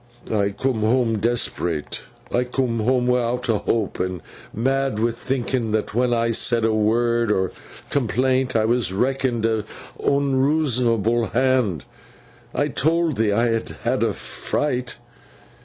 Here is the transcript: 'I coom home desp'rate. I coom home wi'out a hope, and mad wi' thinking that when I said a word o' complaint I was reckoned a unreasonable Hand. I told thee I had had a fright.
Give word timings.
'I 0.31 0.49
coom 0.57 0.79
home 0.79 1.19
desp'rate. 1.19 2.01
I 2.31 2.43
coom 2.43 2.79
home 2.79 3.05
wi'out 3.05 3.47
a 3.49 3.59
hope, 3.59 3.99
and 3.99 4.21
mad 4.51 4.97
wi' 4.97 5.11
thinking 5.11 5.73
that 5.73 5.93
when 5.93 6.11
I 6.11 6.31
said 6.31 6.65
a 6.65 6.73
word 6.73 7.31
o' 7.31 7.51
complaint 7.91 8.55
I 8.55 8.65
was 8.65 8.91
reckoned 8.91 9.45
a 9.45 9.63
unreasonable 10.03 11.27
Hand. 11.27 11.85
I 12.51 12.65
told 12.65 13.17
thee 13.17 13.31
I 13.31 13.49
had 13.49 13.69
had 13.83 14.01
a 14.01 14.13
fright. 14.13 14.95